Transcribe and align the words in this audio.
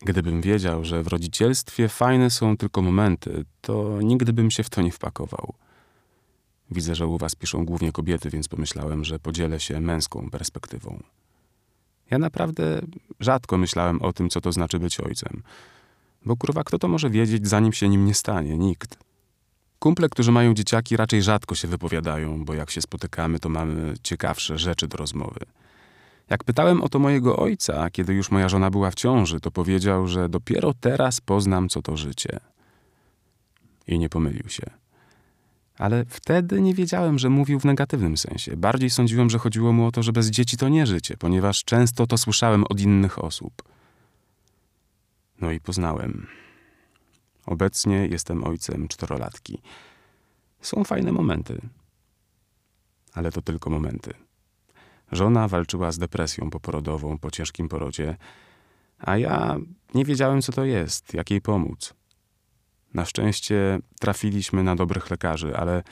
Gdybym 0.00 0.40
wiedział, 0.40 0.84
że 0.84 1.02
w 1.02 1.06
rodzicielstwie 1.06 1.88
fajne 1.88 2.30
są 2.30 2.56
tylko 2.56 2.82
momenty, 2.82 3.44
to 3.60 3.98
nigdy 4.02 4.32
bym 4.32 4.50
się 4.50 4.62
w 4.62 4.70
to 4.70 4.82
nie 4.82 4.92
wpakował. 4.92 5.54
Widzę, 6.70 6.94
że 6.94 7.06
u 7.06 7.18
was 7.18 7.34
piszą 7.34 7.64
głównie 7.64 7.92
kobiety, 7.92 8.30
więc 8.30 8.48
pomyślałem, 8.48 9.04
że 9.04 9.18
podzielę 9.18 9.60
się 9.60 9.80
męską 9.80 10.30
perspektywą. 10.30 11.02
Ja 12.10 12.18
naprawdę 12.18 12.80
rzadko 13.20 13.58
myślałem 13.58 14.02
o 14.02 14.12
tym, 14.12 14.30
co 14.30 14.40
to 14.40 14.52
znaczy 14.52 14.78
być 14.78 15.00
ojcem. 15.00 15.42
Bo 16.24 16.36
kurwa, 16.36 16.64
kto 16.64 16.78
to 16.78 16.88
może 16.88 17.10
wiedzieć, 17.10 17.48
zanim 17.48 17.72
się 17.72 17.88
nim 17.88 18.06
nie 18.06 18.14
stanie? 18.14 18.58
Nikt. 18.58 18.98
Kumple, 19.78 20.08
którzy 20.08 20.32
mają 20.32 20.54
dzieciaki, 20.54 20.96
raczej 20.96 21.22
rzadko 21.22 21.54
się 21.54 21.68
wypowiadają, 21.68 22.44
bo 22.44 22.54
jak 22.54 22.70
się 22.70 22.80
spotykamy, 22.82 23.38
to 23.38 23.48
mamy 23.48 23.94
ciekawsze 24.02 24.58
rzeczy 24.58 24.88
do 24.88 24.96
rozmowy. 24.96 25.40
Jak 26.30 26.44
pytałem 26.44 26.82
o 26.82 26.88
to 26.88 26.98
mojego 26.98 27.36
ojca, 27.36 27.90
kiedy 27.90 28.14
już 28.14 28.30
moja 28.30 28.48
żona 28.48 28.70
była 28.70 28.90
w 28.90 28.94
ciąży, 28.94 29.40
to 29.40 29.50
powiedział, 29.50 30.06
że 30.06 30.28
dopiero 30.28 30.74
teraz 30.74 31.20
poznam, 31.20 31.68
co 31.68 31.82
to 31.82 31.96
życie. 31.96 32.40
I 33.86 33.98
nie 33.98 34.08
pomylił 34.08 34.48
się. 34.48 34.70
Ale 35.78 36.04
wtedy 36.08 36.60
nie 36.60 36.74
wiedziałem, 36.74 37.18
że 37.18 37.30
mówił 37.30 37.60
w 37.60 37.64
negatywnym 37.64 38.16
sensie. 38.16 38.56
Bardziej 38.56 38.90
sądziłem, 38.90 39.30
że 39.30 39.38
chodziło 39.38 39.72
mu 39.72 39.86
o 39.86 39.92
to, 39.92 40.02
że 40.02 40.12
bez 40.12 40.30
dzieci 40.30 40.56
to 40.56 40.68
nie 40.68 40.86
życie, 40.86 41.16
ponieważ 41.16 41.64
często 41.64 42.06
to 42.06 42.18
słyszałem 42.18 42.64
od 42.64 42.80
innych 42.80 43.24
osób. 43.24 43.62
No 45.40 45.52
i 45.52 45.60
poznałem. 45.60 46.26
Obecnie 47.46 48.06
jestem 48.06 48.44
ojcem 48.44 48.88
czterolatki. 48.88 49.62
Są 50.60 50.84
fajne 50.84 51.12
momenty, 51.12 51.60
ale 53.14 53.32
to 53.32 53.42
tylko 53.42 53.70
momenty. 53.70 54.25
Żona 55.12 55.48
walczyła 55.48 55.92
z 55.92 55.98
depresją 55.98 56.50
poporodową 56.50 57.18
po 57.18 57.30
ciężkim 57.30 57.68
porodzie, 57.68 58.16
a 58.98 59.16
ja 59.16 59.56
nie 59.94 60.04
wiedziałem, 60.04 60.42
co 60.42 60.52
to 60.52 60.64
jest, 60.64 61.14
jak 61.14 61.30
jej 61.30 61.40
pomóc. 61.40 61.94
Na 62.94 63.04
szczęście 63.04 63.78
trafiliśmy 64.00 64.62
na 64.62 64.76
dobrych 64.76 65.10
lekarzy, 65.10 65.56
ale 65.56 65.82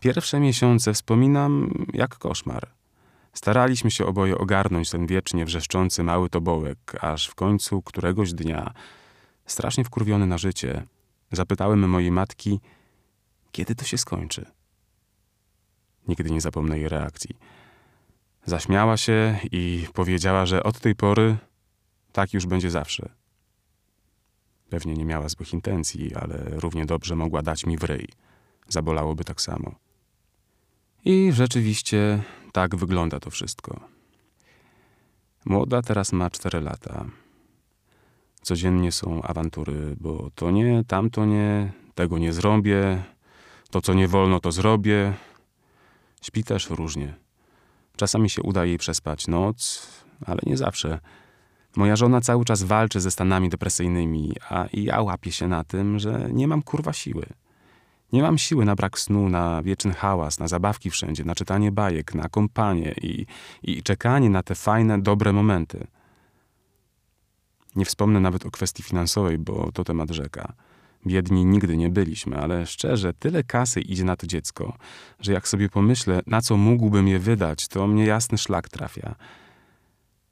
pierwsze 0.00 0.40
miesiące 0.40 0.94
wspominam 0.94 1.84
jak 1.92 2.18
koszmar. 2.18 2.68
Staraliśmy 3.32 3.90
się 3.90 4.06
oboje 4.06 4.38
ogarnąć 4.38 4.90
ten 4.90 5.06
wiecznie 5.06 5.44
wrzeszczący 5.44 6.02
mały 6.02 6.30
tobołek, 6.30 6.78
aż 7.00 7.26
w 7.26 7.34
końcu 7.34 7.82
któregoś 7.82 8.32
dnia, 8.32 8.72
strasznie 9.46 9.84
wkurwiony 9.84 10.26
na 10.26 10.38
życie, 10.38 10.86
zapytałem 11.32 11.88
mojej 11.88 12.10
matki, 12.10 12.60
kiedy 13.52 13.74
to 13.74 13.84
się 13.84 13.98
skończy. 13.98 14.46
Nigdy 16.08 16.30
nie 16.30 16.40
zapomnę 16.40 16.78
jej 16.78 16.88
reakcji. 16.88 17.36
Zaśmiała 18.46 18.96
się 18.96 19.38
i 19.52 19.86
powiedziała, 19.94 20.46
że 20.46 20.62
od 20.62 20.80
tej 20.80 20.94
pory 20.94 21.36
tak 22.12 22.34
już 22.34 22.46
będzie 22.46 22.70
zawsze. 22.70 23.08
Pewnie 24.70 24.94
nie 24.94 25.04
miała 25.04 25.28
złych 25.28 25.52
intencji, 25.52 26.14
ale 26.14 26.38
równie 26.50 26.86
dobrze 26.86 27.16
mogła 27.16 27.42
dać 27.42 27.66
mi 27.66 27.78
w 27.78 27.84
ryj. 27.84 28.08
Zabolałoby 28.68 29.24
tak 29.24 29.40
samo. 29.40 29.74
I 31.04 31.32
rzeczywiście 31.32 32.22
tak 32.52 32.76
wygląda 32.76 33.20
to 33.20 33.30
wszystko. 33.30 33.80
Młoda 35.44 35.82
teraz 35.82 36.12
ma 36.12 36.30
cztery 36.30 36.60
lata. 36.60 37.04
Codziennie 38.42 38.92
są 38.92 39.22
awantury, 39.22 39.96
bo 40.00 40.30
to 40.34 40.50
nie, 40.50 40.84
tamto 40.84 41.26
nie, 41.26 41.72
tego 41.94 42.18
nie 42.18 42.32
zrobię, 42.32 43.02
to 43.70 43.80
co 43.80 43.94
nie 43.94 44.08
wolno, 44.08 44.40
to 44.40 44.52
zrobię. 44.52 45.14
Śpi 46.22 46.44
też 46.44 46.70
różnie. 46.70 47.25
Czasami 47.96 48.30
się 48.30 48.42
uda 48.42 48.64
jej 48.64 48.78
przespać 48.78 49.28
noc, 49.28 49.86
ale 50.26 50.38
nie 50.46 50.56
zawsze. 50.56 51.00
Moja 51.76 51.96
żona 51.96 52.20
cały 52.20 52.44
czas 52.44 52.62
walczy 52.62 53.00
ze 53.00 53.10
stanami 53.10 53.48
depresyjnymi, 53.48 54.32
a 54.50 54.66
ja 54.72 55.00
łapię 55.00 55.32
się 55.32 55.48
na 55.48 55.64
tym, 55.64 55.98
że 55.98 56.28
nie 56.32 56.48
mam 56.48 56.62
kurwa 56.62 56.92
siły. 56.92 57.26
Nie 58.12 58.22
mam 58.22 58.38
siły 58.38 58.64
na 58.64 58.74
brak 58.74 58.98
snu, 58.98 59.28
na 59.28 59.62
wieczny 59.62 59.94
hałas, 59.94 60.38
na 60.38 60.48
zabawki 60.48 60.90
wszędzie, 60.90 61.24
na 61.24 61.34
czytanie 61.34 61.72
bajek, 61.72 62.14
na 62.14 62.28
kompanie 62.28 62.94
i, 63.02 63.26
i 63.62 63.82
czekanie 63.82 64.30
na 64.30 64.42
te 64.42 64.54
fajne, 64.54 65.02
dobre 65.02 65.32
momenty. 65.32 65.86
Nie 67.76 67.84
wspomnę 67.84 68.20
nawet 68.20 68.46
o 68.46 68.50
kwestii 68.50 68.82
finansowej, 68.82 69.38
bo 69.38 69.72
to 69.72 69.84
temat 69.84 70.10
rzeka. 70.10 70.52
Biedni 71.06 71.44
nigdy 71.44 71.76
nie 71.76 71.90
byliśmy, 71.90 72.36
ale 72.36 72.66
szczerze, 72.66 73.12
tyle 73.12 73.44
kasy 73.44 73.80
idzie 73.80 74.04
na 74.04 74.16
to 74.16 74.26
dziecko, 74.26 74.76
że 75.20 75.32
jak 75.32 75.48
sobie 75.48 75.68
pomyślę, 75.68 76.20
na 76.26 76.42
co 76.42 76.56
mógłbym 76.56 77.08
je 77.08 77.18
wydać, 77.18 77.68
to 77.68 77.86
mnie 77.86 78.06
jasny 78.06 78.38
szlak 78.38 78.68
trafia. 78.68 79.14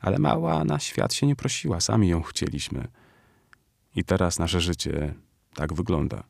Ale 0.00 0.18
mała 0.18 0.64
na 0.64 0.78
świat 0.78 1.14
się 1.14 1.26
nie 1.26 1.36
prosiła, 1.36 1.80
sami 1.80 2.08
ją 2.08 2.22
chcieliśmy. 2.22 2.88
I 3.96 4.04
teraz 4.04 4.38
nasze 4.38 4.60
życie 4.60 5.14
tak 5.54 5.74
wygląda. 5.74 6.22